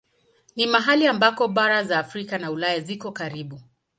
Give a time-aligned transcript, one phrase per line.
[0.55, 3.59] Ni mahali ambako bara za Afrika na Ulaya ziko karibu.